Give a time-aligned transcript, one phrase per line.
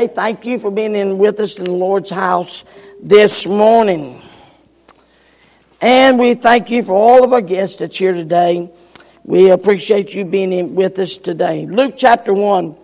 [0.00, 0.14] today.
[0.14, 2.64] Thank you for being in with us in the Lord's house
[3.02, 4.20] this morning.
[5.80, 8.70] And we thank you for all of our guests that's here today.
[9.24, 11.66] We appreciate you being in with us today.
[11.66, 12.76] Luke chapter 1.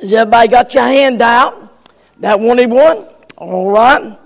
[0.00, 1.72] Has everybody got your hand out?
[2.20, 3.08] That wanted one?
[3.36, 4.18] All right.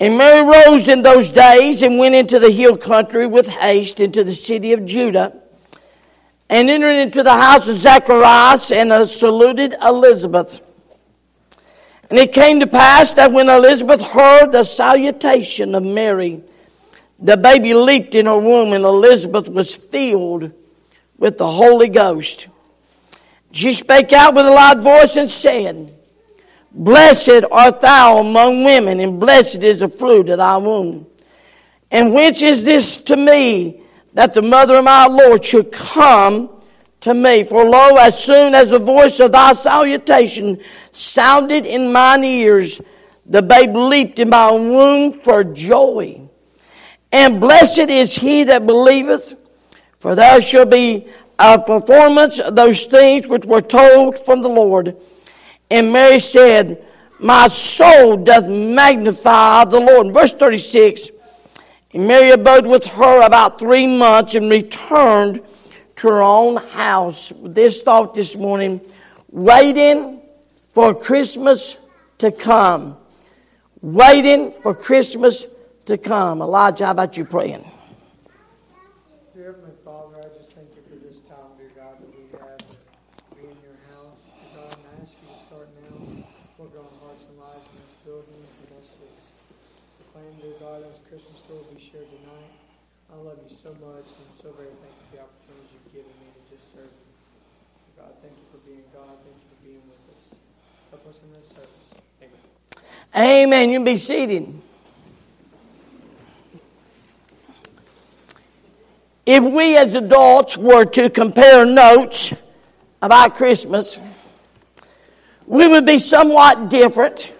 [0.00, 4.24] And Mary rose in those days and went into the hill country with haste into
[4.24, 5.43] the city of Judah
[6.50, 10.60] and entered into the house of Zacharias and uh, saluted Elizabeth.
[12.10, 16.42] And it came to pass that when Elizabeth heard the salutation of Mary,
[17.18, 20.52] the baby leaped in her womb, and Elizabeth was filled
[21.16, 22.48] with the Holy Ghost.
[23.52, 25.94] She spake out with a loud voice and said,
[26.72, 31.06] Blessed art thou among women, and blessed is the fruit of thy womb.
[31.90, 33.83] And whence is this to me
[34.14, 36.62] that the mother of my Lord should come
[37.00, 37.44] to me?
[37.44, 40.60] For lo, as soon as the voice of thy salutation
[40.92, 42.80] sounded in mine ears,
[43.26, 46.20] the babe leaped in my womb for joy.
[47.12, 49.34] And blessed is he that believeth,
[50.00, 51.06] for there shall be
[51.38, 54.96] a performance of those things which were told from the Lord.
[55.70, 56.84] And Mary said,
[57.18, 60.12] My soul doth magnify the Lord.
[60.12, 61.10] verse 36,
[61.94, 65.42] Mary abode with her about three months and returned
[65.96, 67.32] to her own house.
[67.42, 68.80] This thought this morning,
[69.30, 70.20] waiting
[70.74, 71.76] for Christmas
[72.18, 72.96] to come.
[73.80, 75.46] Waiting for Christmas
[75.86, 76.42] to come.
[76.42, 77.64] Elijah, how about you praying?
[103.16, 103.70] Amen.
[103.70, 104.52] You can be seated.
[109.26, 112.34] If we as adults were to compare notes
[113.00, 113.98] about Christmas,
[115.46, 117.32] we would be somewhat different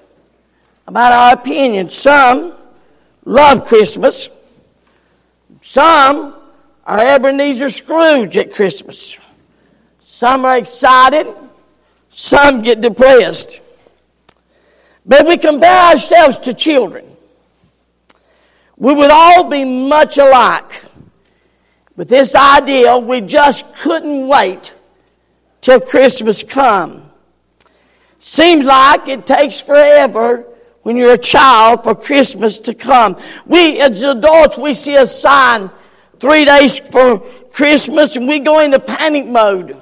[0.86, 1.90] about our opinion.
[1.90, 2.54] Some
[3.24, 4.28] love Christmas.
[5.60, 6.34] Some
[6.86, 9.18] are Ebenezer Scrooge at Christmas.
[10.00, 11.26] Some are excited.
[12.10, 13.60] Some get depressed.
[15.06, 17.04] But we compare ourselves to children.
[18.76, 20.84] We would all be much alike.
[21.97, 24.75] With this idea, we just couldn't wait
[25.60, 27.10] till Christmas come.
[28.19, 30.47] Seems like it takes forever
[30.82, 33.16] when you're a child for Christmas to come.
[33.47, 35.70] We, as adults, we see a sign
[36.19, 37.19] three days for
[37.53, 39.81] Christmas and we go into panic mode.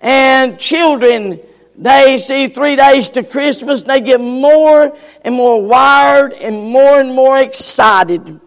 [0.00, 1.40] And children,
[1.78, 7.12] they see three days to Christmas, they get more and more wired and more and
[7.12, 8.40] more excited.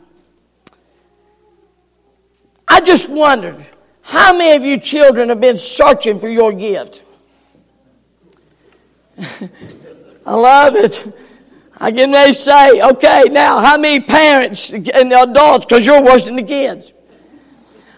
[2.68, 3.64] I just wondered,
[4.02, 7.04] how many of you children have been searching for your gift?
[10.26, 11.14] I love it.
[11.80, 16.36] I can they say, okay, now how many parents and adults, because you're worse than
[16.36, 16.94] the kids,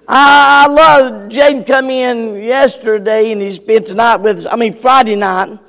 [0.07, 5.15] I, love Jaden come in yesterday and he spent tonight with us, I mean Friday
[5.15, 5.59] night.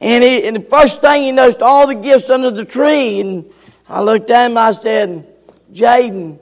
[0.00, 3.20] And, he, and the first thing he noticed all the gifts under the tree.
[3.20, 3.50] And
[3.88, 5.26] I looked at him, I said,
[5.72, 6.38] Jaden,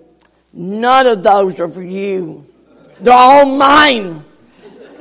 [0.52, 2.44] none of those are for you.
[3.00, 4.24] They're all mine.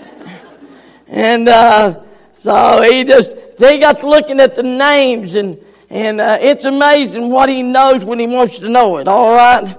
[1.08, 2.02] and uh,
[2.34, 5.58] so he just, he got looking at the names and,
[5.90, 9.78] and uh, it's amazing what he knows when he wants to know it, all right?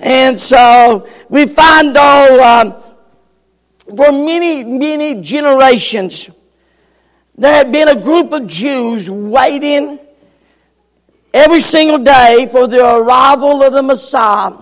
[0.00, 2.82] And so we find though, um,
[3.94, 6.30] for many, many generations,
[7.36, 9.98] there had been a group of Jews waiting
[11.34, 14.56] every single day for the arrival of the Messiah.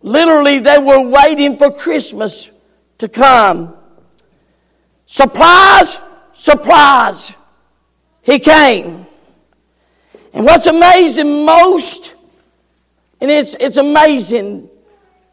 [0.00, 2.50] Literally, they were waiting for Christmas
[2.98, 3.76] to come.
[5.04, 5.98] Surprise,
[6.32, 7.32] surprise,
[8.22, 9.06] he came.
[10.32, 12.14] And what's amazing most
[13.20, 14.68] and it's, it's amazing.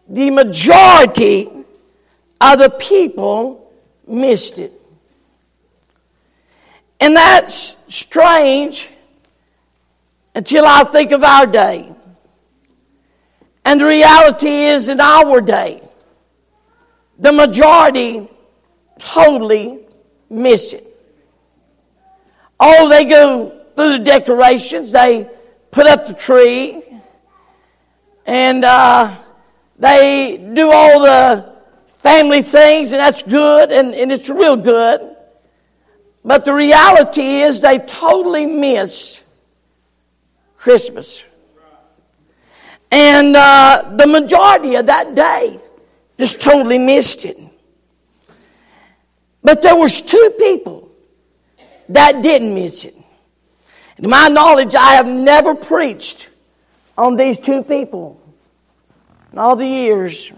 [0.07, 1.49] The majority
[2.41, 3.71] of the people
[4.07, 4.71] missed it.
[6.99, 8.89] And that's strange
[10.33, 11.91] until I think of our day.
[13.63, 15.81] And the reality is, in our day,
[17.17, 18.29] the majority
[18.99, 19.79] totally
[20.29, 20.87] miss it.
[22.59, 25.29] Oh, they go through the decorations, they
[25.71, 26.81] put up the tree,
[28.25, 29.15] and uh,
[29.77, 31.55] they do all the
[31.87, 35.15] family things, and that's good, and, and it's real good.
[36.23, 39.21] But the reality is they totally miss
[40.57, 41.23] Christmas.
[42.91, 45.59] And uh, the majority of that day
[46.17, 47.37] just totally missed it.
[49.43, 50.89] But there was two people
[51.89, 52.95] that didn't miss it.
[54.01, 56.27] To my knowledge, I have never preached
[56.97, 58.21] on these two people
[59.31, 60.31] in all the years.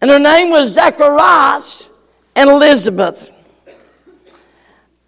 [0.00, 1.88] And their name was Zacharias
[2.36, 3.32] and Elizabeth.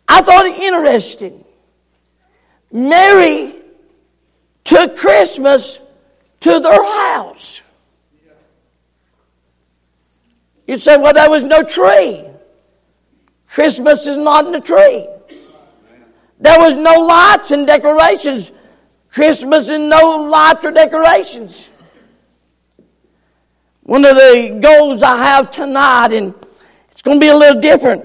[0.08, 1.44] I thought it interesting.
[2.72, 3.54] Mary
[4.64, 5.78] took Christmas
[6.40, 7.60] to their house.
[10.66, 12.24] You'd say, well, there was no tree.
[13.48, 15.08] Christmas is not in the tree.
[16.38, 18.52] There was no lights and decorations.
[19.12, 21.68] Christmas and no lights or decorations.
[23.82, 26.34] One of the goals I have tonight, and
[26.92, 28.04] it's going to be a little different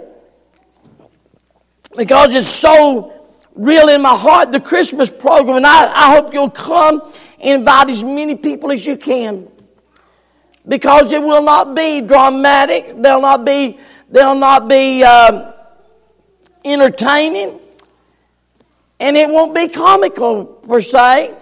[1.96, 3.14] because it's so
[3.54, 5.58] real in my heart, the Christmas program.
[5.58, 7.02] And I, I hope you'll come
[7.40, 9.50] and invite as many people as you can.
[10.68, 12.94] Because it will not be dramatic.
[12.98, 13.80] They'll not be,
[14.10, 15.52] they'll not be uh,
[16.64, 17.60] entertaining.
[19.00, 21.36] And it won't be comical per se.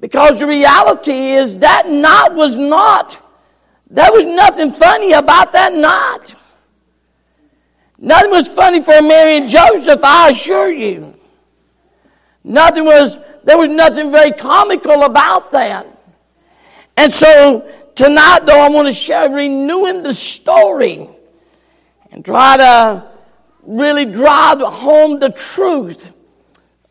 [0.00, 3.18] Because the reality is that night was not,
[3.88, 6.34] there was nothing funny about that night.
[7.98, 11.14] Nothing was funny for Mary and Joseph, I assure you.
[12.42, 15.86] Nothing was, there was nothing very comical about that.
[16.96, 21.08] And so tonight, though, I want to share renewing the story
[22.10, 23.08] and try to
[23.62, 26.12] really drive home the truth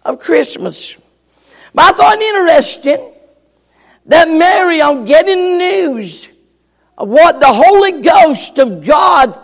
[0.04, 1.01] of Christmas.
[1.74, 3.14] But I thought it interesting
[4.08, 6.30] that Mary, on getting news
[6.98, 9.40] of what the Holy Ghost of God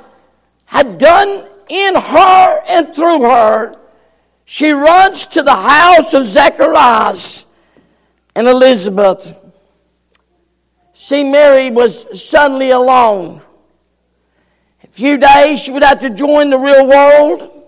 [0.65, 3.74] had done in her and through her,
[4.45, 7.45] she runs to the house of Zacharias
[8.35, 9.35] and Elizabeth.
[10.94, 13.41] See, Mary was suddenly alone.
[14.83, 17.65] A few days, she would have to join the real world.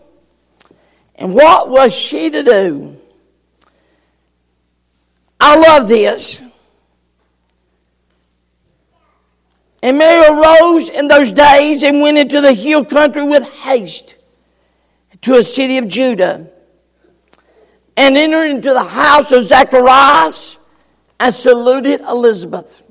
[1.15, 2.98] And what was she to do?
[5.39, 6.41] I love this.
[9.81, 14.15] And Mary arose in those days and went into the hill country with haste
[15.21, 16.47] to a city of Judah
[17.95, 20.57] and entered into the house of Zacharias
[21.19, 22.83] and saluted Elizabeth.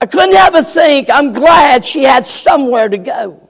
[0.00, 3.48] I couldn't help but think, I'm glad she had somewhere to go.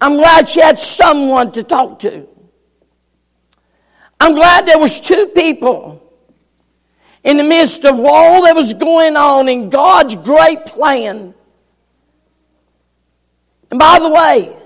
[0.00, 2.26] I'm glad she had someone to talk to.
[4.20, 6.00] I'm glad there was two people
[7.24, 11.34] in the midst of all that was going on in God's great plan.
[13.70, 14.56] And by the way,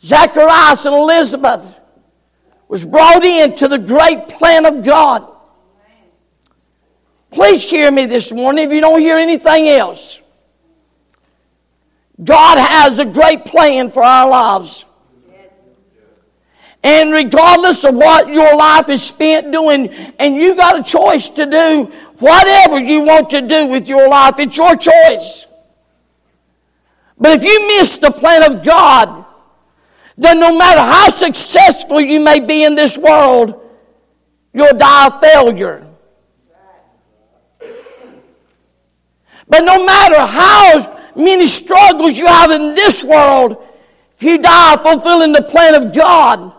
[0.00, 1.80] Zacharias and Elizabeth
[2.68, 5.30] was brought into the great plan of God.
[7.30, 10.20] Please hear me this morning if you don't hear anything else.
[12.22, 14.84] God has a great plan for our lives.
[16.84, 19.88] And regardless of what your life is spent doing,
[20.18, 24.34] and you got a choice to do whatever you want to do with your life,
[24.38, 25.46] it's your choice.
[27.18, 29.24] But if you miss the plan of God,
[30.18, 33.62] then no matter how successful you may be in this world,
[34.52, 35.86] you'll die a failure.
[39.48, 43.66] But no matter how many struggles you have in this world,
[44.16, 46.53] if you die fulfilling the plan of God,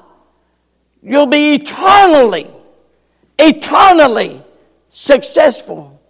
[1.05, 2.47] You'll be eternally,
[3.37, 4.41] eternally
[4.89, 6.01] successful.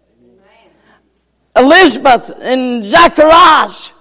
[1.54, 3.92] Elizabeth and Zacharias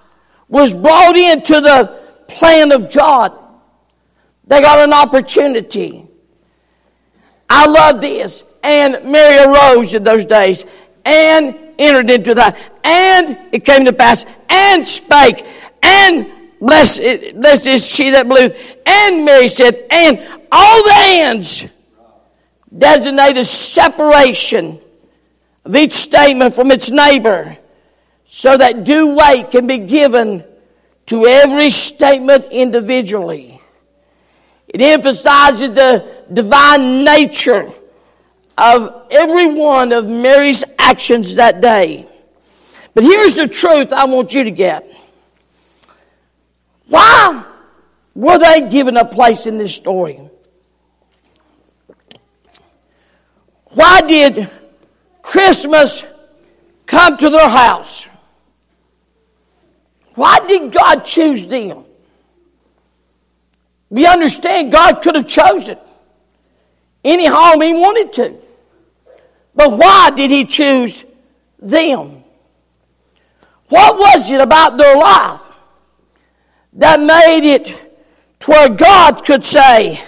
[0.47, 3.37] was brought into the plan of God.
[4.47, 6.07] They got an opportunity.
[7.49, 8.45] I love this.
[8.63, 10.65] And Mary arose in those days
[11.03, 12.57] and entered into that.
[12.85, 15.45] And it came to pass and spake
[15.83, 18.77] and blessed, blessed is she that believeth.
[18.85, 21.65] And Mary said, and all the ands
[22.77, 24.79] designate a separation
[25.65, 27.57] of each statement from its neighbor
[28.23, 30.45] so that due weight can be given
[31.07, 33.61] to every statement individually.
[34.69, 37.69] It emphasizes the divine nature
[38.57, 42.07] of every one of Mary's actions that day.
[42.93, 44.89] But here's the truth I want you to get.
[46.87, 47.43] Why
[48.13, 50.29] were they given a place in this story?
[53.75, 54.49] Why did
[55.21, 56.07] Christmas
[56.85, 58.07] come to their house?
[60.15, 61.83] Why did God choose them?
[63.89, 65.77] We understand God could have chosen
[67.03, 68.35] any home He wanted to.
[69.53, 71.03] But why did He choose
[71.59, 72.23] them?
[73.67, 75.41] What was it about their life
[76.73, 77.65] that made it
[78.39, 80.01] to where God could say,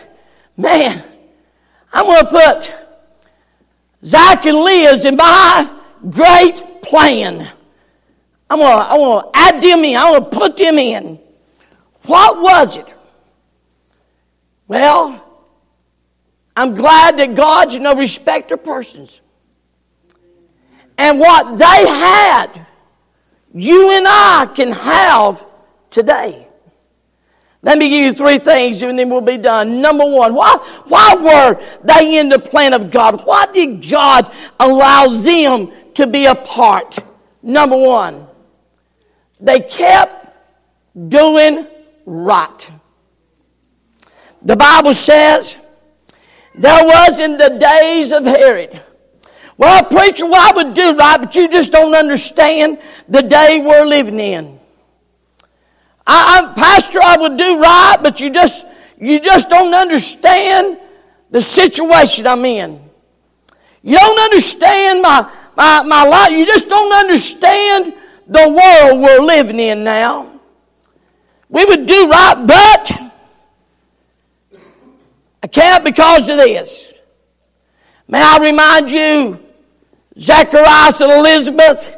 [0.55, 1.03] Man,
[1.91, 2.86] I'm going to put
[4.03, 5.73] Zach and Liz in my
[6.09, 7.47] great plan.
[8.49, 9.97] I'm to, I'm going to add them in.
[9.97, 11.19] I'm going to put them in.
[12.05, 12.93] What was it?
[14.67, 15.23] Well,
[16.55, 19.21] I'm glad that God's no respecter of persons.
[20.97, 22.65] And what they had,
[23.53, 25.45] you and I can have
[25.89, 26.46] today.
[27.67, 29.81] Let me give you three things and then we'll be done.
[29.81, 30.55] Number one, why,
[30.85, 33.25] why were they in the plan of God?
[33.25, 36.97] Why did God allow them to be a part?
[37.43, 38.25] Number one,
[39.41, 40.33] they kept
[41.09, 41.67] doing
[42.05, 42.71] right.
[44.43, 45.57] The Bible says
[46.55, 48.79] there was in the days of Herod.
[49.57, 53.85] Well, preacher, well, I would do right, but you just don't understand the day we're
[53.85, 54.56] living in.
[56.09, 58.65] I, I, pastor, I would do right, but you just
[58.97, 60.79] you just don't understand
[61.29, 62.81] the situation I'm in.
[63.83, 66.31] You don't understand my my, my life.
[66.31, 67.93] You just don't understand
[68.25, 70.39] the world we're living in now.
[71.49, 73.01] We would do right, but
[75.43, 76.87] I can't because of this.
[78.07, 79.39] May I remind you,
[80.17, 81.97] Zacharias and Elizabeth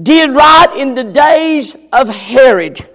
[0.00, 2.88] did right in the days of Herod.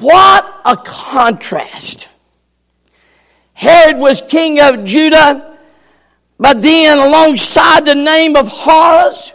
[0.00, 2.08] What a contrast.
[3.52, 5.58] Herod was king of Judah,
[6.38, 9.32] but then alongside the name of Herod,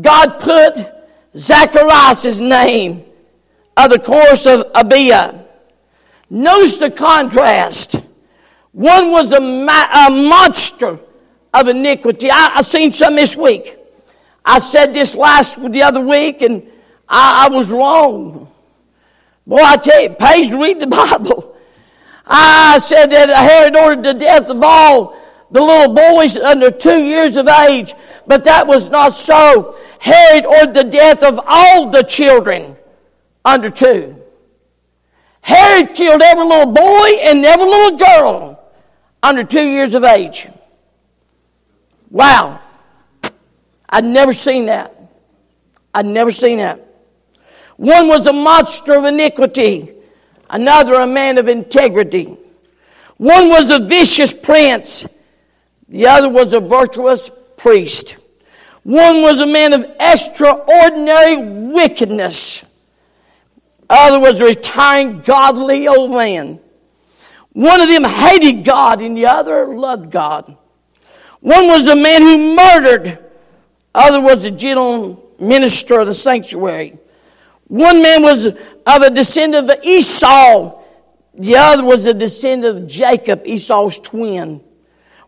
[0.00, 0.92] God put
[1.36, 3.04] Zacharias' name
[3.76, 5.46] of the course of Abia.
[6.28, 7.94] Notice the contrast.
[8.72, 10.98] One was a, ma- a monster
[11.54, 12.30] of iniquity.
[12.30, 13.76] I, I seen some this week.
[14.44, 16.68] I said this last the other week, and
[17.08, 18.52] I, I was wrong.
[19.48, 21.56] Boy, I tell you, pays to read the Bible.
[22.26, 25.16] I said that Herod ordered the death of all
[25.50, 27.94] the little boys under two years of age,
[28.26, 29.78] but that was not so.
[30.00, 32.76] Herod ordered the death of all the children
[33.42, 34.22] under two.
[35.40, 38.70] Herod killed every little boy and every little girl
[39.22, 40.46] under two years of age.
[42.10, 42.60] Wow.
[43.88, 44.94] I'd never seen that.
[45.94, 46.87] I'd never seen that.
[47.78, 49.92] One was a monster of iniquity,
[50.50, 52.36] another a man of integrity.
[53.18, 55.06] One was a vicious prince,
[55.88, 58.16] the other was a virtuous priest.
[58.82, 62.64] One was a man of extraordinary wickedness.
[63.88, 66.58] Other was a retiring godly old man.
[67.52, 70.56] One of them hated God and the other loved God.
[71.40, 73.18] One was a man who murdered.
[73.94, 76.98] Other was a gentle minister of the sanctuary.
[77.68, 80.82] One man was of a descendant of Esau.
[81.34, 84.62] The other was a descendant of Jacob, Esau's twin.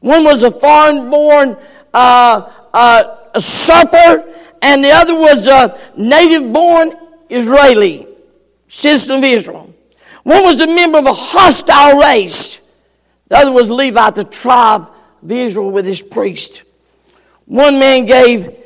[0.00, 1.56] One was a foreign born
[1.92, 6.94] uh, uh, usurper, and the other was a native born
[7.28, 8.06] Israeli
[8.68, 9.74] citizen of Israel.
[10.22, 12.60] One was a member of a hostile race.
[13.28, 14.88] The other was Levi, the tribe
[15.22, 16.62] of Israel with his priest.
[17.44, 18.59] One man gave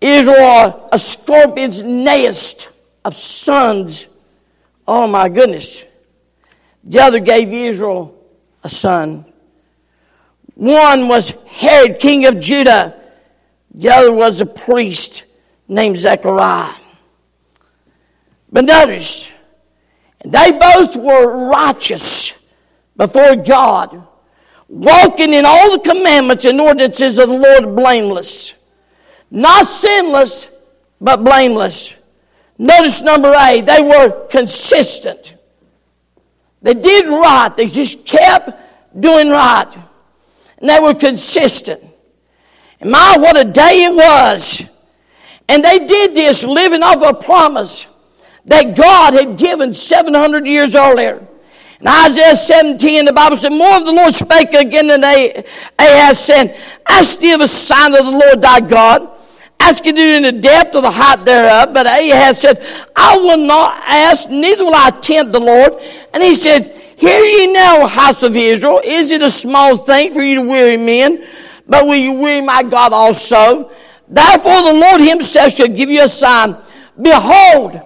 [0.00, 2.68] Israel a scorpion's nest
[3.04, 4.06] of sons.
[4.86, 5.84] Oh my goodness.
[6.84, 8.14] The other gave Israel
[8.62, 9.24] a son.
[10.54, 13.00] One was Herod, king of Judah.
[13.74, 15.24] The other was a priest
[15.68, 16.74] named Zechariah.
[18.50, 19.30] But notice,
[20.24, 22.38] they both were righteous
[22.96, 24.06] before God,
[24.68, 28.54] walking in all the commandments and ordinances of the Lord blameless.
[29.36, 30.48] Not sinless,
[30.98, 31.94] but blameless.
[32.56, 35.34] Notice number eight, they were consistent.
[36.62, 38.48] They did right, they just kept
[38.98, 39.66] doing right.
[40.56, 41.82] And they were consistent.
[42.80, 44.62] And my, what a day it was.
[45.50, 47.86] And they did this living off a promise
[48.46, 51.28] that God had given 700 years earlier.
[51.78, 56.54] In Isaiah 17, the Bible said, More of the Lord spake again than Ahaz, saying,
[56.88, 59.12] Ask thee of a sign of the Lord thy God.
[59.58, 61.74] Ask it in the depth of the height thereof.
[61.74, 65.74] But Ahaz said, I will not ask, neither will I tempt the Lord.
[66.14, 68.80] And he said, Hear ye now, house of Israel.
[68.82, 71.26] Is it a small thing for you to weary men?
[71.68, 73.70] But will you weary my God also?
[74.08, 76.56] Therefore the Lord himself shall give you a sign.
[77.00, 77.80] Behold,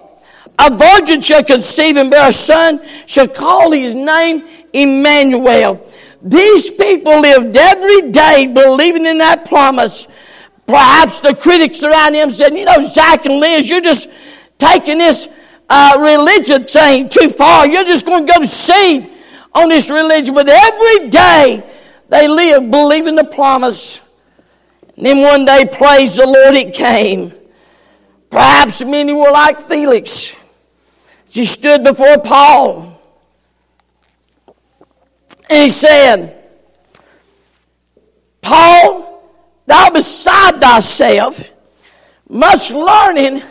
[0.59, 5.85] a virgin shall conceive and bear a son, shall call his name Emmanuel.
[6.21, 10.07] These people lived every day believing in that promise.
[10.67, 14.09] Perhaps the critics around him said, you know, Zach and Liz, you're just
[14.57, 15.27] taking this
[15.69, 17.67] uh, religion thing too far.
[17.67, 19.09] You're just going to go to seed
[19.53, 20.33] on this religion.
[20.33, 21.63] But every day
[22.09, 23.99] they lived believing the promise.
[24.95, 27.33] And then one day, praise the Lord, it came.
[28.29, 30.35] Perhaps many were like Felix.
[31.29, 32.99] She stood before Paul.
[35.49, 36.37] And he said,
[38.41, 39.10] Paul,
[39.71, 41.41] thou beside thyself,
[42.27, 43.41] much learning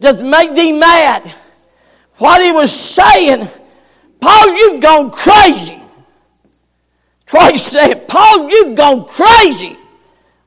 [0.00, 1.22] doth make thee mad.
[2.16, 3.46] What he was saying,
[4.20, 5.80] Paul, you've gone crazy.
[7.30, 8.08] He said.
[8.08, 9.76] Paul, you've gone crazy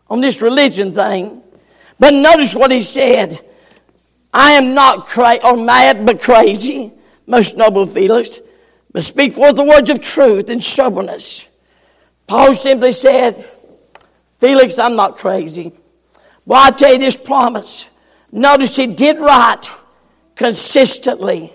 [0.10, 1.41] on this religion thing.
[2.00, 3.39] But notice what he said.
[4.34, 6.91] I am not cra- or mad, but crazy,
[7.27, 8.39] most noble Felix,
[8.91, 11.48] but speak forth the words of truth and soberness.
[12.27, 13.48] Paul simply said,
[14.43, 15.71] Felix, I'm not crazy.
[16.45, 17.88] Well, I tell you this promise.
[18.29, 19.65] Notice he did right
[20.35, 21.53] consistently.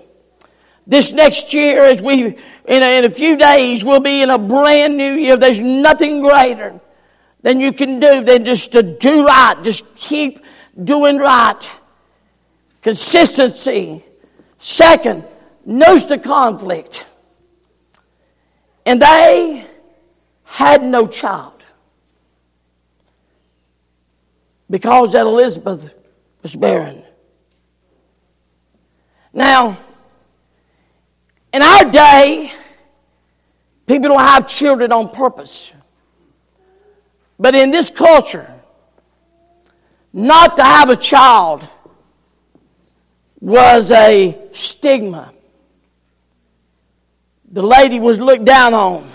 [0.86, 4.38] This next year, as we, in a, in a few days, we'll be in a
[4.38, 5.36] brand new year.
[5.36, 6.80] There's nothing greater
[7.42, 9.62] than you can do than just to do right.
[9.62, 10.42] Just keep
[10.82, 11.80] doing right.
[12.80, 14.02] Consistency.
[14.56, 15.26] Second,
[15.66, 17.06] knows the conflict.
[18.86, 19.66] And they
[20.44, 21.57] had no child.
[24.70, 25.94] Because that Elizabeth
[26.42, 27.02] was barren.
[29.32, 29.78] Now,
[31.52, 32.52] in our day,
[33.86, 35.72] people don't have children on purpose.
[37.38, 38.52] But in this culture,
[40.12, 41.68] not to have a child
[43.40, 45.32] was a stigma.
[47.50, 49.08] The lady was looked down on.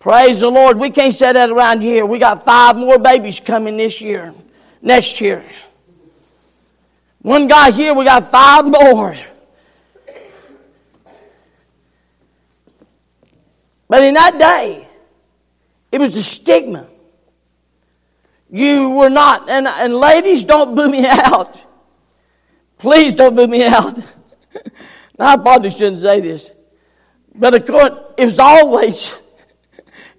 [0.00, 0.78] Praise the Lord.
[0.78, 2.06] We can't say that around here.
[2.06, 4.34] We got five more babies coming this year,
[4.82, 5.44] next year.
[7.20, 9.14] One guy here, we got five more.
[13.88, 14.88] But in that day,
[15.92, 16.86] it was a stigma.
[18.50, 21.58] You were not, and, and ladies, don't boo me out.
[22.78, 23.98] Please don't boo me out.
[25.18, 26.50] I probably shouldn't say this.
[27.34, 29.14] But of course, it was always,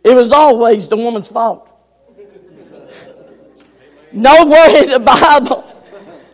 [0.03, 1.67] it was always the woman's fault.
[4.13, 5.63] Nowhere in the Bible,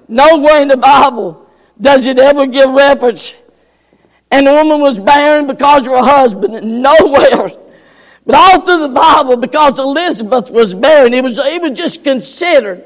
[0.07, 1.47] nowhere in the Bible
[1.79, 3.33] does it ever give reference.
[4.31, 6.81] And the woman was barren because of her husband.
[6.81, 7.49] Nowhere.
[8.25, 12.83] But all through the Bible, because Elizabeth was barren, it was, it was just considered.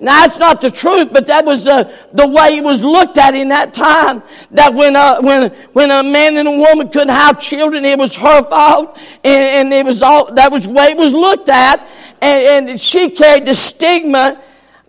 [0.00, 3.34] Now, that's not the truth, but that was uh, the way it was looked at
[3.34, 4.22] in that time.
[4.52, 7.98] That when a, uh, when, when a man and a woman couldn't have children, it
[7.98, 8.96] was her fault.
[9.24, 11.80] And, and it was all, that was the way it was looked at.
[12.22, 14.40] And, and she carried the stigma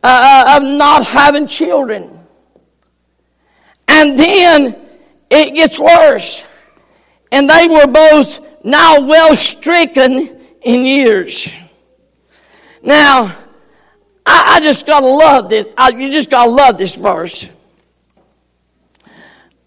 [0.02, 2.20] uh, uh of not having children.
[3.88, 4.80] And then
[5.32, 6.44] it gets worse.
[7.32, 11.50] And they were both now well stricken in years.
[12.84, 13.36] Now,
[14.32, 15.74] I, I just gotta love this.
[15.76, 17.48] I, you just gotta love this verse.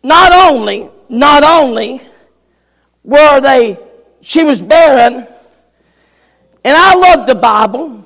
[0.04, 2.00] Not only, not only
[3.02, 3.76] were they,
[4.20, 5.26] she was barren,
[6.64, 8.04] and I love the Bible.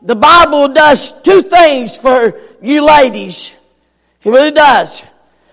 [0.00, 3.52] The Bible does two things for you ladies.
[4.22, 5.02] It really does.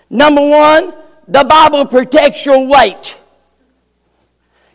[0.07, 0.93] Number one,
[1.27, 3.17] the Bible protects your weight.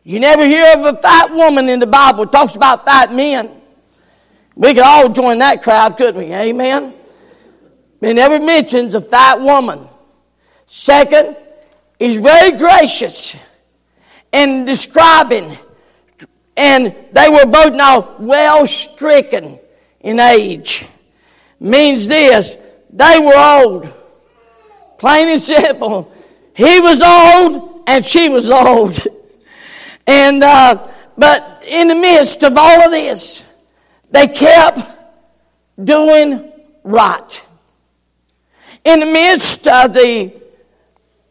[0.02, 2.24] You never hear of a fat woman in the Bible.
[2.24, 3.55] It talks about fat men.
[4.56, 6.34] We could all join that crowd, couldn't we?
[6.34, 6.94] Amen.
[8.00, 9.86] It never mentions a fat woman.
[10.66, 11.36] Second,
[11.98, 13.36] he's very gracious
[14.32, 15.56] in describing,
[16.56, 19.60] and they were both now well stricken
[20.00, 20.86] in age.
[21.60, 22.56] Means this,
[22.90, 23.92] they were old.
[24.98, 26.12] Plain and simple.
[26.54, 28.98] He was old and she was old.
[30.08, 30.86] And, uh,
[31.18, 33.42] but in the midst of all of this,
[34.10, 34.80] they kept
[35.82, 36.52] doing
[36.84, 37.46] right.
[38.84, 40.32] In the midst of the,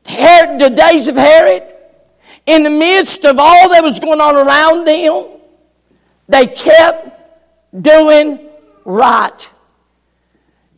[0.06, 1.64] Herod, the days of Herod,
[2.46, 5.40] in the midst of all that was going on around them,
[6.28, 8.40] they kept doing
[8.84, 9.50] right.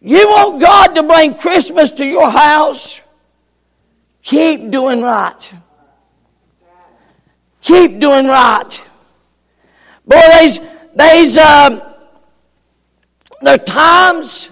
[0.02, 3.02] You want God to bring Christmas to your house?
[4.22, 5.54] Keep doing right.
[7.62, 8.82] Keep doing right.
[10.06, 10.60] Boy, these,
[10.96, 11.87] there's, uh,
[13.42, 14.50] there are times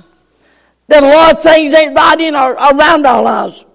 [0.88, 3.66] that a lot of things ain't right in our, around our lives.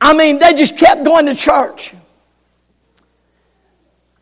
[0.00, 1.92] I mean, they just kept going to church.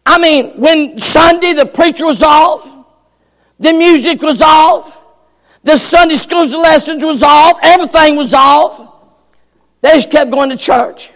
[0.07, 2.73] I mean, when Sunday the preacher was off,
[3.59, 5.03] the music was off,
[5.65, 8.95] the Sunday school's lessons was off, everything was off.
[9.83, 11.11] They just kept going to church.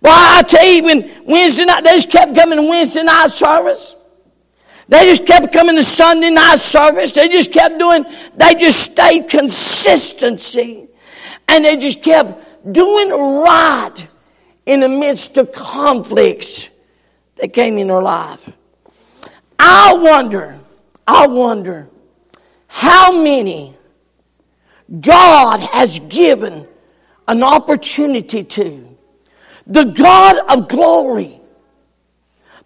[0.00, 3.94] Well, I tell you, when Wednesday night, they just kept coming to Wednesday night service.
[4.90, 7.12] They just kept coming to Sunday night service.
[7.12, 10.88] They just kept doing, they just stayed consistency.
[11.46, 13.94] And they just kept doing right
[14.66, 16.68] in the midst of conflicts
[17.36, 18.50] that came in their life.
[19.60, 20.58] I wonder,
[21.06, 21.88] I wonder
[22.66, 23.76] how many
[25.00, 26.66] God has given
[27.28, 28.98] an opportunity to.
[29.68, 31.39] The God of glory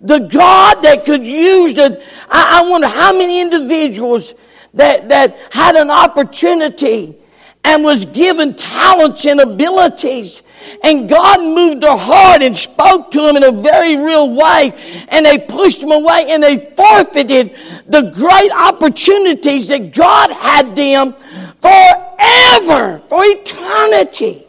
[0.05, 2.03] the God that could use it.
[2.29, 4.35] I, I wonder how many individuals
[4.75, 7.17] that, that had an opportunity
[7.64, 10.43] and was given talents and abilities.
[10.83, 15.07] And God moved their heart and spoke to them in a very real way.
[15.09, 21.14] And they pushed them away and they forfeited the great opportunities that God had them
[21.62, 24.47] forever, for eternity,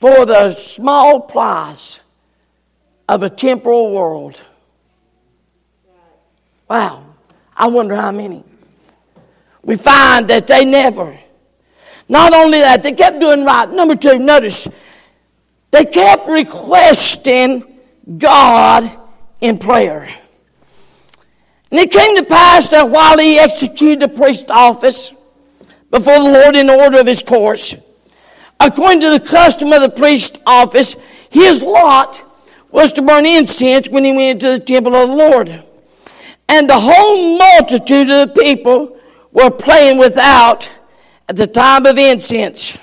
[0.00, 2.00] for the small price
[3.08, 4.40] of a temporal world.
[6.68, 7.04] Wow.
[7.56, 8.42] I wonder how many.
[9.62, 11.18] We find that they never.
[12.08, 13.68] Not only that, they kept doing right.
[13.68, 14.68] Number two, notice,
[15.70, 17.80] they kept requesting
[18.18, 18.90] God
[19.40, 20.08] in prayer.
[21.70, 25.10] And it came to pass that while he executed the priest office
[25.90, 27.74] before the Lord in order of his course,
[28.60, 30.96] according to the custom of the priest office,
[31.30, 32.23] his lot
[32.74, 35.62] was to burn incense when he went into the temple of the Lord.
[36.48, 38.98] And the whole multitude of the people
[39.30, 40.68] were playing without
[41.28, 42.76] at the time of incense.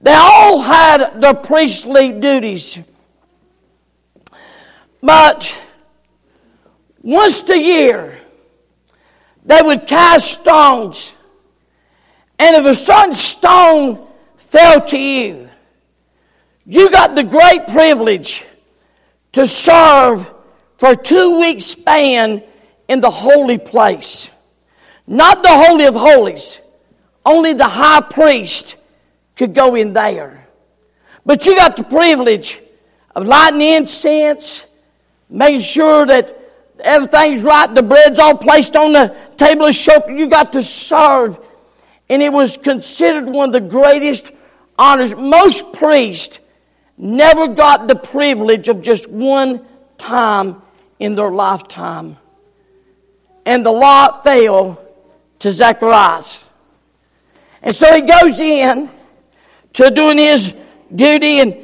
[0.00, 2.78] They all had their priestly duties.
[5.02, 5.64] But
[7.02, 8.16] once a year,
[9.44, 11.16] they would cast stones.
[12.38, 15.48] And if a certain stone fell to you,
[16.64, 18.44] you got the great privilege
[19.38, 20.28] to serve
[20.78, 22.42] for two weeks span
[22.88, 24.28] in the holy place.
[25.06, 26.60] Not the Holy of Holies.
[27.24, 28.74] Only the high priest
[29.36, 30.44] could go in there.
[31.24, 32.60] But you got the privilege
[33.14, 34.66] of lighting incense,
[35.30, 36.36] making sure that
[36.80, 40.08] everything's right, the bread's all placed on the table of show.
[40.08, 41.38] You got to serve.
[42.10, 44.28] And it was considered one of the greatest
[44.76, 45.14] honors.
[45.14, 46.40] Most priests
[46.98, 49.64] never got the privilege of just one
[49.96, 50.60] time
[50.98, 52.16] in their lifetime.
[53.46, 54.84] And the lot fell
[55.38, 56.44] to Zacharias.
[57.62, 58.90] And so he goes in
[59.74, 60.54] to doing his
[60.94, 61.56] duty, and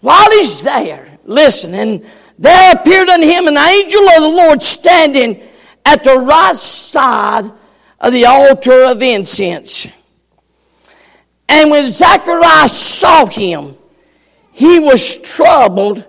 [0.00, 2.04] while he's there, listen, and
[2.38, 5.42] there appeared unto him an angel of the Lord standing
[5.84, 7.50] at the right side
[8.00, 9.86] of the altar of incense.
[11.48, 13.76] And when Zacharias saw him,
[14.60, 16.04] he was troubled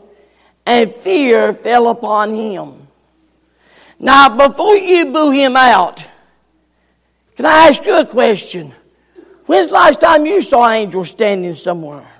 [0.65, 2.85] and fear fell upon him.
[3.97, 6.03] Now, before you boo him out,
[7.37, 8.73] can I ask you a question?
[9.45, 12.11] When's the last time you saw an angel standing somewhere?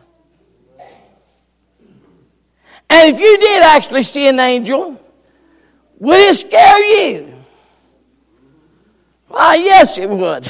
[2.89, 5.04] And if you did actually see an angel,
[6.00, 7.34] would it scare you?
[9.28, 10.50] Why, yes, it would.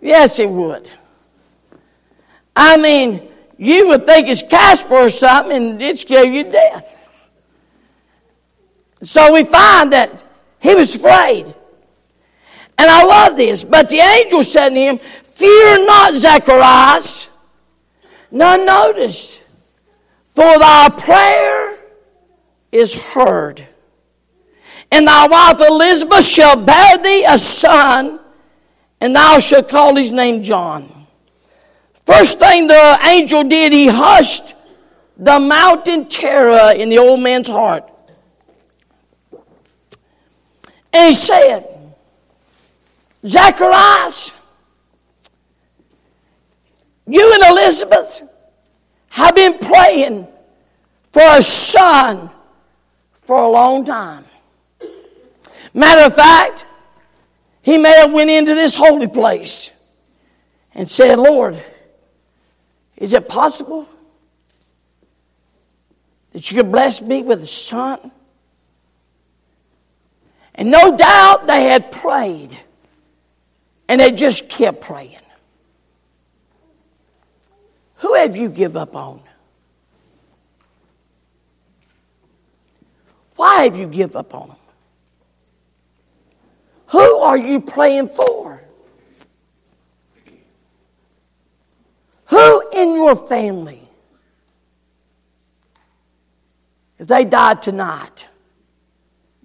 [0.00, 0.88] Yes, it would.
[2.56, 6.90] I mean, you would think it's Casper or something and it'd scare you to death.
[9.02, 10.10] So we find that
[10.60, 11.54] he was afraid.
[12.78, 13.64] And I love this.
[13.64, 17.28] But the angel said to him, Fear not, Zacharias.
[18.30, 19.38] None notice,
[20.32, 21.78] for thy prayer
[22.72, 23.66] is heard.
[24.90, 28.18] And thy wife Elizabeth shall bear thee a son,
[29.00, 31.03] and thou shalt call his name John.
[32.04, 34.54] First thing the angel did, he hushed
[35.16, 37.90] the mountain terror in the old man's heart.
[40.92, 41.66] And he said,
[43.26, 44.32] Zacharias,
[47.06, 48.22] you and Elizabeth
[49.08, 50.28] have been praying
[51.12, 52.30] for a son
[53.22, 54.24] for a long time.
[55.72, 56.66] Matter of fact,
[57.62, 59.70] he may have went into this holy place
[60.74, 61.60] and said, Lord,
[62.96, 63.88] is it possible
[66.32, 68.10] that you could bless me with a son?
[70.54, 72.56] And no doubt they had prayed.
[73.88, 75.18] And they just kept praying.
[77.96, 79.20] Who have you give up on?
[83.36, 84.56] Why have you give up on them?
[86.88, 88.62] Who are you praying for?
[92.26, 93.80] Who in your family,
[96.98, 98.26] if they died tonight,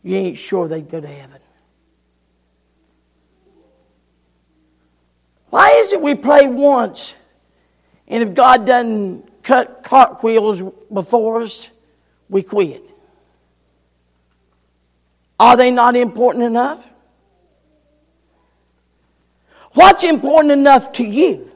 [0.03, 1.39] you ain't sure they'd go to heaven?
[5.49, 7.15] Why is it we pray once,
[8.07, 11.67] and if God doesn't cut cartwheels before us,
[12.29, 12.85] we quit?
[15.39, 16.85] Are they not important enough?
[19.73, 21.48] What's important enough to you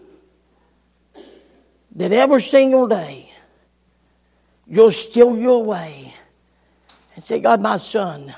[1.96, 3.32] that every single day
[4.68, 6.14] you'll steal your way
[7.16, 8.34] and say, God, my son,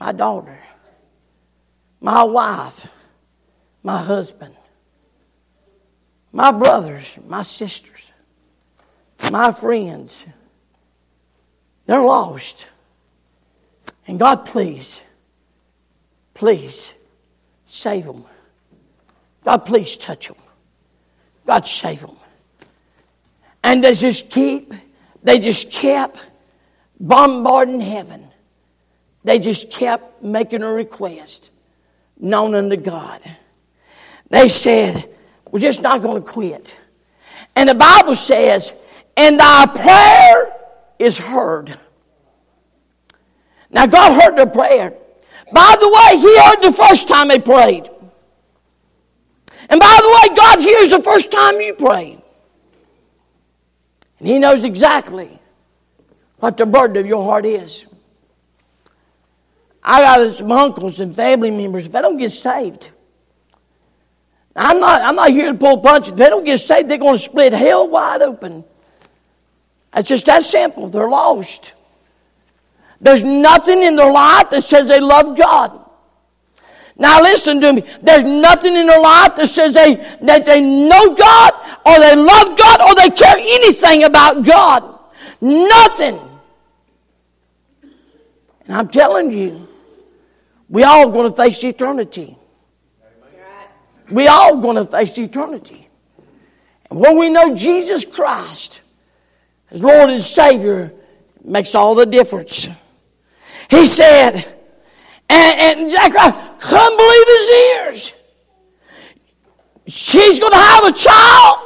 [0.00, 0.58] my daughter,
[2.00, 2.86] my wife,
[3.82, 4.54] my husband,
[6.32, 8.10] my brothers, my sisters,
[9.30, 10.26] my friends,
[11.86, 12.66] they're lost.
[14.06, 15.00] And God, please,
[16.34, 16.92] please
[17.64, 18.24] save them.
[19.44, 20.36] God, please touch them.
[21.46, 22.16] God, save them.
[23.62, 24.72] And they just keep,
[25.22, 26.30] they just kept
[27.00, 28.26] bombarding heaven.
[29.24, 31.50] They just kept making a request
[32.18, 33.22] known unto God.
[34.28, 35.08] They said,
[35.50, 36.74] We're just not going to quit.
[37.56, 38.72] And the Bible says,
[39.16, 40.56] And thy prayer
[40.98, 41.76] is heard.
[43.70, 44.94] Now, God heard their prayer.
[45.52, 47.88] By the way, He heard the first time they prayed.
[49.68, 52.22] And by the way, God hears the first time you pray.
[54.18, 55.38] And He knows exactly
[56.38, 57.84] what the burden of your heart is.
[59.82, 62.90] I got some uncles and family members, if they don't get saved,
[64.56, 66.10] I'm not, I'm not here to pull punches.
[66.10, 68.64] If they don't get saved, they're going to split hell wide open.
[69.94, 70.88] It's just that simple.
[70.88, 71.72] They're lost.
[73.00, 75.83] There's nothing in their life that says they love God.
[76.96, 77.84] Now listen to me.
[78.02, 81.52] There's nothing in their life that says they, that they know God
[81.84, 84.98] or they love God or they care anything about God.
[85.40, 86.20] Nothing.
[88.66, 89.68] And I'm telling you,
[90.68, 92.38] we all going to face eternity.
[94.10, 95.88] We all going to face eternity.
[96.90, 98.80] And when we know Jesus Christ
[99.70, 100.92] as Lord and Savior,
[101.42, 102.68] makes all the difference.
[103.68, 104.53] He said,
[105.28, 108.12] and, and Zechariah couldn't believe his ears.
[109.86, 111.58] She's going to have a child.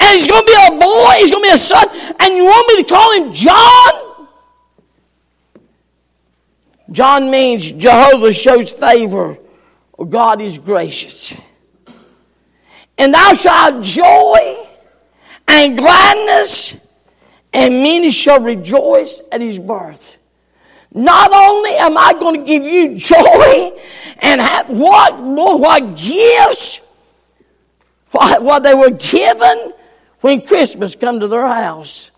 [0.00, 1.12] And he's going to be a boy.
[1.18, 1.88] He's going to be a son.
[2.20, 4.28] And you want me to call him John?
[6.90, 9.38] John means Jehovah shows favor
[9.92, 11.34] or God is gracious.
[12.98, 14.66] And thou shalt have joy
[15.48, 16.76] and gladness,
[17.52, 20.15] and many shall rejoice at his birth.
[20.96, 23.70] Not only am I going to give you joy
[24.20, 26.80] and have what, what gifts,
[28.12, 29.74] what, what they were given
[30.22, 32.10] when Christmas come to their house.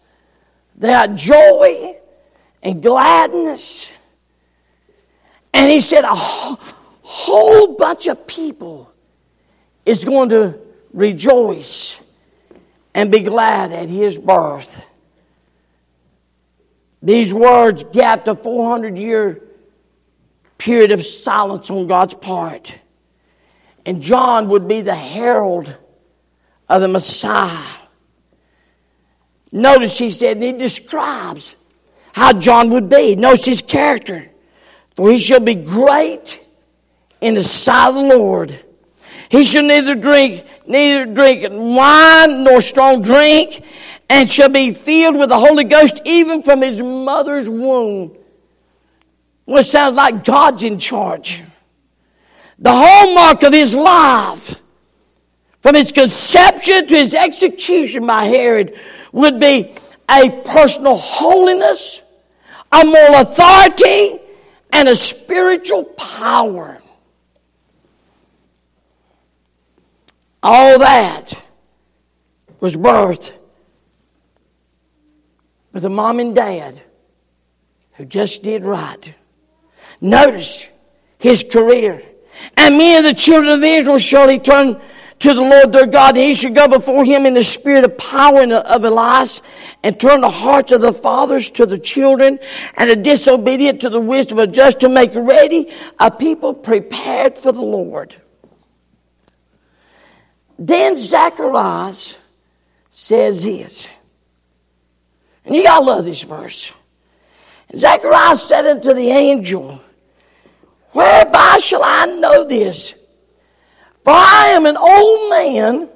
[0.77, 1.99] They had joy
[2.63, 3.91] and gladness.
[5.53, 8.93] And he said a whole bunch of people
[9.85, 10.57] is going to
[10.93, 12.01] rejoice
[12.95, 14.85] and be glad at his birth.
[17.03, 19.43] These words gapped a 400 year
[20.59, 22.77] period of silence on God's part.
[23.87, 25.75] And John would be the herald
[26.69, 27.77] of the Messiah.
[29.51, 31.57] Notice he said, he describes
[32.13, 33.17] how John would be.
[33.17, 34.29] Notice his character.
[34.97, 36.45] For he shall be great
[37.21, 38.65] in the sight of the Lord.
[39.31, 43.63] He shall neither drink, neither drink wine nor strong drink,
[44.09, 48.17] and shall be filled with the Holy Ghost even from his mother's womb.
[49.47, 51.43] Well, sounds like God's in charge.
[52.59, 54.55] The hallmark of his life,
[55.61, 58.79] from his conception to his execution by Herod,
[59.13, 59.75] would be
[60.11, 62.01] a personal holiness,
[62.73, 64.21] a moral authority,
[64.73, 66.81] and a spiritual power.
[70.43, 71.33] All that
[72.61, 73.33] was birthed
[75.79, 76.83] with a mom and dad
[77.93, 79.15] who just did right.
[80.01, 80.67] Notice
[81.21, 82.03] his career.
[82.57, 84.81] And many of the children of Israel surely turn
[85.21, 87.97] to the Lord their God, and he should go before him in the spirit of
[87.97, 89.41] power and of Elias,
[89.85, 92.41] and turn the hearts of the fathers to the children,
[92.77, 97.53] and the disobedient to the wisdom of just to make ready a people prepared for
[97.53, 98.17] the Lord.
[100.59, 102.19] Then Zacharias
[102.91, 103.87] says this.
[105.49, 106.73] Gotta love this verse.
[107.75, 109.81] Zacharias said unto the angel,
[110.93, 112.95] Whereby shall I know this?
[114.05, 115.89] For I am an old man,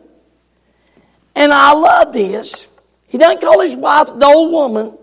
[1.35, 2.67] and I love this.
[3.09, 4.97] He doesn't call his wife the old woman.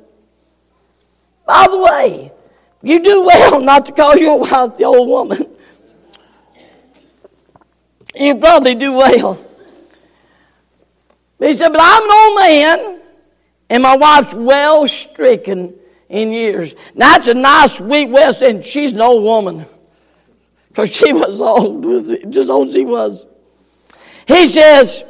[1.46, 2.32] By the way,
[2.82, 5.48] you do well not to call your wife the old woman.
[8.16, 9.44] You probably do well.
[11.40, 12.99] He said, But I'm an old man,
[13.70, 15.76] and my wife's well stricken
[16.10, 16.74] in years.
[16.96, 19.66] Now, that's a nice, sweet of saying she's an old woman.
[20.70, 21.84] Because she was old,
[22.32, 23.26] just old as he was.
[24.28, 25.04] He says,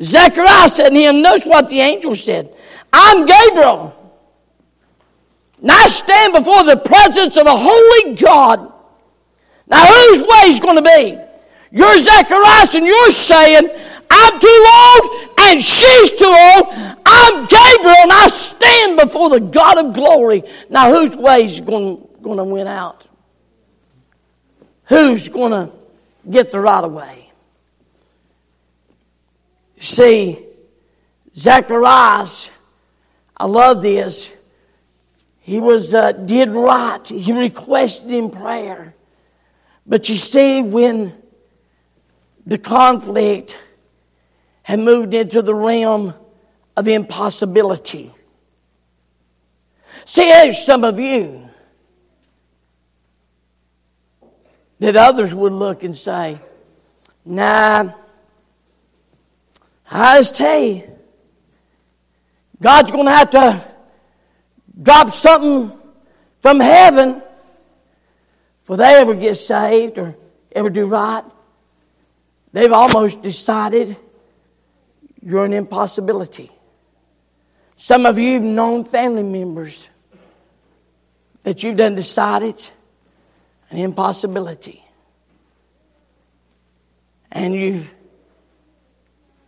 [0.00, 2.54] Zechariah said to him, notice what the angel said.
[2.92, 3.94] I'm Gabriel.
[5.60, 8.72] Now I stand before the presence of a holy God.
[9.66, 11.18] Now whose way is going to be?
[11.70, 13.68] You're Zacharias and you're saying,
[14.10, 16.66] I'm too old and she's too old.
[17.06, 20.42] I'm Gabriel and I stand before the God of glory.
[20.70, 23.08] Now whose way is going, to win out?
[24.84, 25.72] Who's going to
[26.28, 27.30] get the right of way?
[29.78, 30.44] See,
[31.34, 32.50] Zacharias,
[33.36, 34.34] I love this.
[35.40, 37.06] He was uh, did right.
[37.06, 38.94] He requested in prayer.
[39.86, 41.14] But you see, when
[42.44, 43.56] the conflict
[44.68, 46.12] had moved into the realm
[46.76, 48.12] of impossibility.
[50.04, 51.48] See, there's some of you
[54.78, 56.38] that others would look and say,
[57.24, 57.94] nah,
[59.90, 60.82] I just tell you,
[62.60, 63.64] God's going to have to
[64.82, 65.72] drop something
[66.40, 67.22] from heaven
[68.64, 70.14] for they ever get saved or
[70.52, 71.24] ever do right.
[72.52, 73.96] They've almost decided
[75.28, 76.50] you're an impossibility.
[77.76, 79.86] Some of you have known family members
[81.42, 82.54] that you've done decided
[83.68, 84.82] an impossibility.
[87.30, 87.92] And you've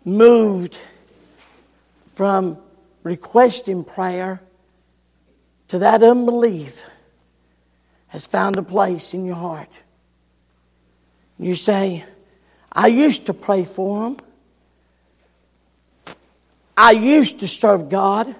[0.05, 0.79] moved
[2.15, 2.59] from
[3.03, 4.43] requesting prayer
[5.69, 6.85] to that unbelief
[8.09, 9.71] has found a place in your heart.
[11.39, 12.05] You say,
[12.71, 14.19] I used to pray for them.
[16.83, 18.35] I used to serve God.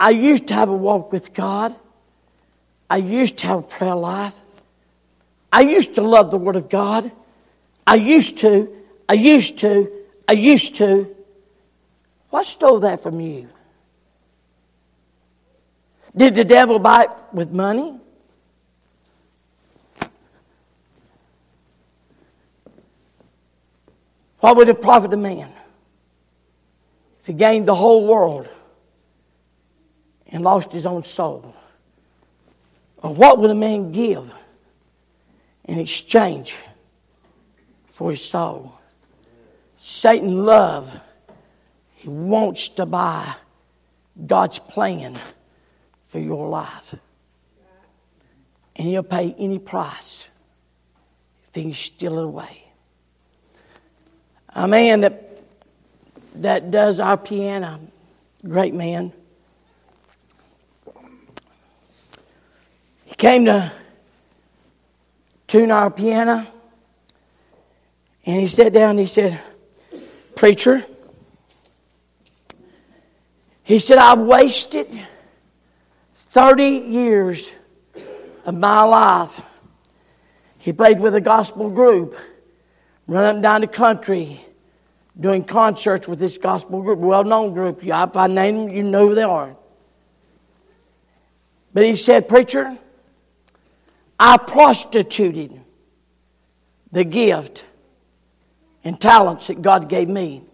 [0.00, 1.72] I used to have a walk with God.
[2.90, 4.42] I used to have a prayer life.
[5.52, 7.12] I used to love the Word of God.
[7.86, 8.68] I used to.
[9.08, 9.92] I used to.
[10.26, 11.14] I used to.
[12.30, 13.48] What stole that from you?
[16.16, 17.96] Did the devil buy it with money?
[24.40, 25.52] What would it profit a man
[27.26, 28.48] he gained the whole world
[30.28, 31.54] and lost his own soul?
[32.98, 34.30] Or what would a man give
[35.64, 36.58] in exchange
[37.94, 38.74] for his soul.
[39.76, 41.00] Satan love,
[41.94, 43.34] he wants to buy
[44.26, 45.16] God's plan
[46.08, 46.94] for your life.
[48.76, 50.26] And he'll pay any price
[51.44, 52.64] if he can steal it away.
[54.56, 55.23] A man that,
[56.34, 57.80] that does our piano,
[58.46, 59.12] great man.
[63.04, 63.72] He came to
[65.46, 66.46] tune our piano.
[68.26, 69.38] And he sat down he said,
[70.34, 70.84] Preacher,
[73.62, 74.88] he said, I've wasted
[76.14, 77.52] 30 years
[78.44, 79.40] of my life.
[80.58, 82.16] He played with a gospel group,
[83.06, 84.44] run up and down the country,
[85.18, 87.84] doing concerts with this gospel group, well known group.
[87.84, 89.56] If I name you know who they are.
[91.72, 92.78] But he said, Preacher,
[94.18, 95.60] I prostituted
[96.92, 97.64] the gift
[98.84, 100.44] and talents that God gave me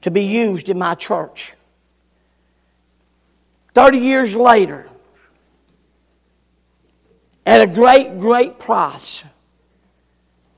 [0.00, 1.52] to be used in my church.
[3.74, 4.88] 30 years later,
[7.44, 9.24] at a great, great price,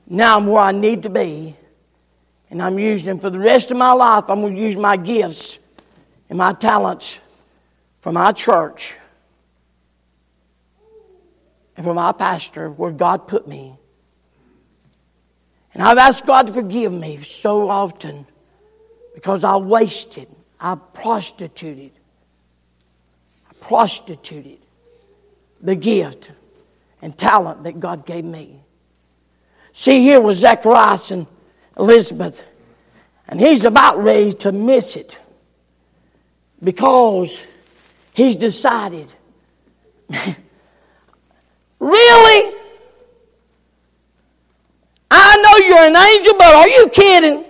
[0.05, 1.55] now I'm where I need to be,
[2.49, 4.25] and I'm using them for the rest of my life.
[4.27, 5.59] I'm going to use my gifts
[6.29, 7.19] and my talents
[8.01, 8.95] for my church
[11.75, 13.75] and for my pastor where God put me.
[15.73, 18.25] And I've asked God to forgive me so often
[19.13, 20.27] because I wasted,
[20.59, 21.91] I prostituted,
[23.49, 24.59] I prostituted
[25.61, 26.31] the gift
[27.01, 28.61] and talent that God gave me.
[29.73, 31.27] See, here was Zacharias and
[31.77, 32.43] Elizabeth,
[33.27, 35.19] and he's about ready to miss it
[36.63, 37.43] because
[38.13, 39.07] he's decided,
[41.79, 42.57] really?
[45.09, 47.43] I know you're an angel, but are you kidding?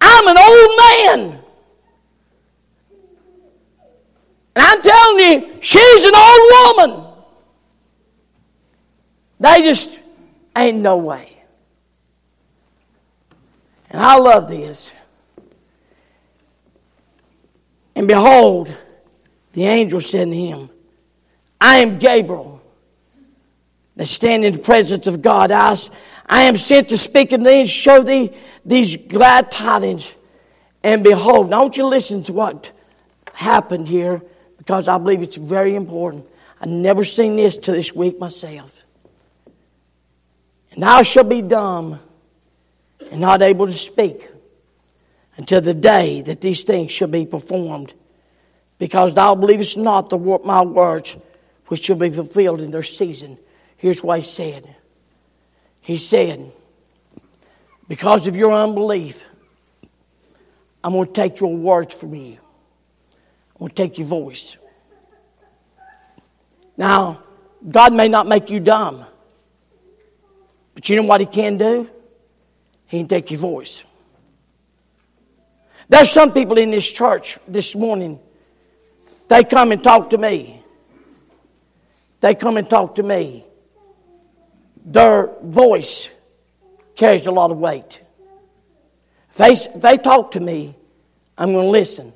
[0.00, 1.40] I'm an old man.
[4.56, 7.04] And I'm telling you, she's an old woman.
[9.40, 9.98] They just
[10.56, 11.33] ain't no way.
[13.94, 14.92] And I love this.
[17.94, 18.76] And behold,
[19.52, 20.68] the angel said to him,
[21.60, 22.60] I am Gabriel
[23.94, 25.52] that stand in the presence of God.
[25.52, 25.76] I,
[26.26, 28.32] I am sent to speak and thee, and show thee
[28.64, 30.12] these glad tidings.
[30.82, 32.72] And behold, now I want you to listen to what
[33.32, 34.22] happened here
[34.58, 36.26] because I believe it's very important.
[36.60, 38.76] I've never seen this to this week myself.
[40.72, 42.00] And thou shalt be dumb
[43.10, 44.28] and not able to speak
[45.36, 47.92] until the day that these things shall be performed,
[48.78, 51.16] because thou believest not the my words
[51.66, 53.38] which shall be fulfilled in their season.
[53.76, 54.76] Here's what he said.
[55.80, 56.52] He said,
[57.88, 59.24] Because of your unbelief,
[60.82, 62.38] I'm going to take your words from you.
[63.54, 64.56] I'm going to take your voice.
[66.76, 67.22] Now,
[67.68, 69.04] God may not make you dumb,
[70.74, 71.88] but you know what He can do?
[72.86, 73.82] He can take your voice.
[75.88, 78.18] There's some people in this church this morning,
[79.28, 80.62] they come and talk to me.
[82.20, 83.44] They come and talk to me.
[84.84, 86.08] Their voice
[86.94, 88.00] carries a lot of weight.
[89.30, 90.76] If they, if they talk to me,
[91.36, 92.12] I'm going to listen.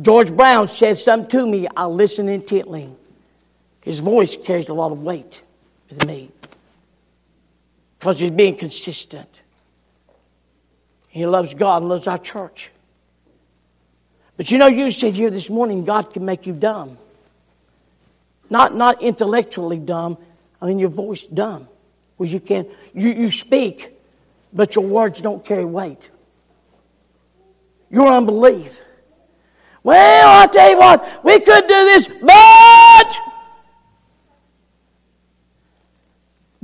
[0.00, 2.90] George Brown said something to me, I'll listen intently.
[3.82, 5.42] His voice carries a lot of weight
[5.90, 6.30] with me
[8.02, 9.28] because he's being consistent.
[11.06, 12.72] He loves God and loves our church.
[14.36, 16.98] But you know, you said here this morning, God can make you dumb.
[18.50, 20.18] Not, not intellectually dumb,
[20.60, 21.68] I mean your voice dumb.
[22.16, 23.92] Where you can you, you speak,
[24.52, 26.10] but your words don't carry weight.
[27.88, 28.80] Your unbelief.
[29.84, 33.16] Well, I'll tell you what, we could do this, but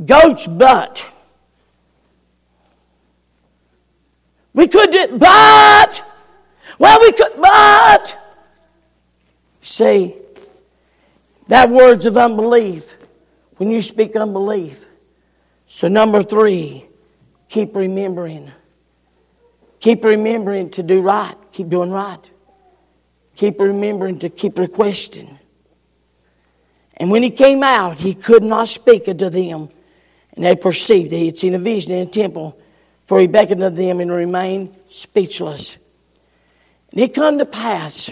[0.04, 1.06] goat's butt.
[4.58, 6.04] We could do but,
[6.80, 8.18] well, we could, but.
[9.60, 10.16] See,
[11.46, 12.96] that word's of unbelief
[13.58, 14.84] when you speak unbelief.
[15.68, 16.86] So, number three,
[17.48, 18.50] keep remembering.
[19.78, 21.36] Keep remembering to do right.
[21.52, 22.30] Keep doing right.
[23.36, 25.38] Keep remembering to keep requesting.
[26.96, 29.68] And when he came out, he could not speak unto them.
[30.32, 32.60] And they perceived that he had seen a vision in the temple
[33.08, 35.76] for he beckoned to them and remained speechless.
[36.92, 38.10] And it come to pass,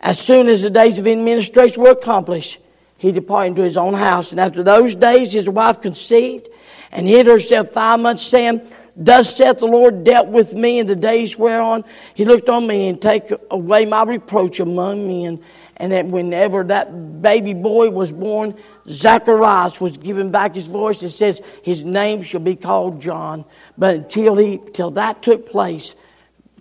[0.00, 2.58] as soon as the days of administration were accomplished,
[2.96, 4.30] he departed into his own house.
[4.30, 6.48] And after those days, his wife conceived
[6.92, 8.62] and hid herself five months, saying,
[8.94, 12.88] Thus saith the Lord, dealt with me in the days whereon he looked on me
[12.88, 15.42] and take away my reproach among men.
[15.76, 18.54] And that whenever that baby boy was born,
[18.88, 21.02] Zacharias was given back his voice.
[21.02, 23.44] It says his name shall be called John.
[23.78, 25.94] But until he, till that took place,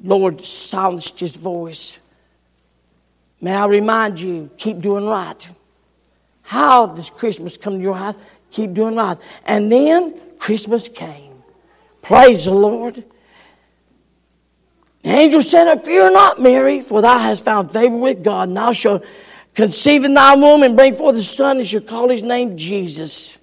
[0.03, 1.97] Lord silenced his voice.
[3.41, 5.49] May I remind you, keep doing right.
[6.43, 8.15] How does Christmas come to your house?
[8.51, 9.17] Keep doing right.
[9.45, 11.43] And then Christmas came.
[12.01, 13.03] Praise the Lord.
[15.03, 18.71] The angel said, Fear not, Mary, for thou hast found favor with God, and thou
[18.71, 19.03] shalt
[19.55, 23.37] conceive in thy womb and bring forth a son, and shall call his name Jesus.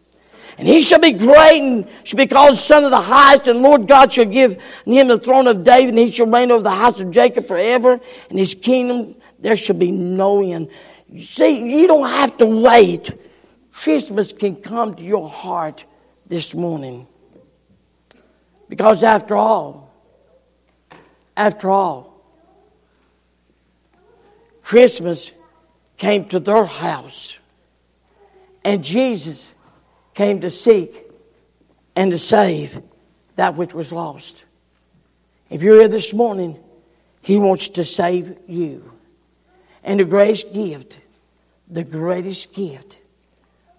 [0.57, 3.87] And he shall be great and shall be called Son of the Highest, and Lord
[3.87, 7.01] God shall give him the throne of David, and he shall reign over the house
[7.01, 10.69] of Jacob forever, and his kingdom there shall be no end.
[11.19, 13.11] See, you don't have to wait.
[13.73, 15.85] Christmas can come to your heart
[16.27, 17.07] this morning.
[18.69, 19.88] Because after all,
[21.39, 22.21] after all,
[24.63, 25.31] Christmas
[25.97, 27.37] came to their house.
[28.65, 29.51] And Jesus
[30.15, 31.05] came to seek
[31.97, 32.83] and to save
[33.37, 34.45] that which was lost.
[35.49, 36.59] If you're here this morning,
[37.23, 38.93] He wants to save you.
[39.85, 40.99] And the greatest gift,
[41.71, 42.99] the greatest gift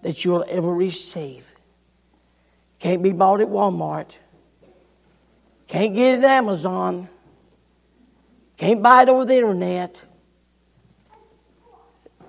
[0.02, 1.52] that you'll ever receive
[2.78, 4.16] Can't be bought at Walmart.
[5.68, 7.08] Can't get it at Amazon.
[8.60, 10.04] Can't buy it over the internet.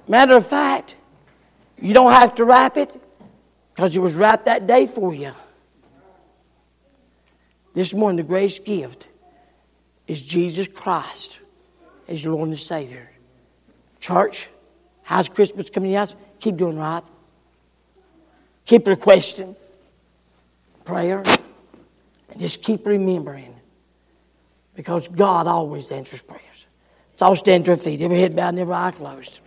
[0.07, 0.95] Matter of fact,
[1.77, 2.89] you don't have to wrap it
[3.75, 5.33] because it was wrapped that day for you.
[7.73, 9.09] This morning, the greatest gift
[10.07, 11.37] is Jesus Christ
[12.07, 13.11] as your Lord and Savior.
[13.99, 14.47] Church,
[15.03, 16.15] how's Christmas coming out?
[16.39, 17.03] Keep doing right.
[18.63, 19.57] Keep requesting
[20.85, 21.25] prayer.
[22.29, 23.50] And just keep remembering.
[24.75, 26.65] Because God always answers prayers.
[27.11, 28.01] Let's all stand to our feet.
[28.01, 29.39] Every head bowed every eye closed.